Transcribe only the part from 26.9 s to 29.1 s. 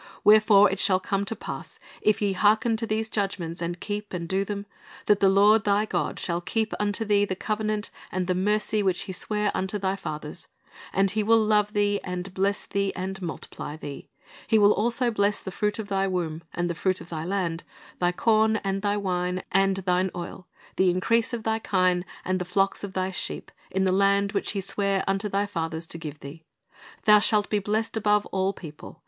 Thou shalt be blessed above all people.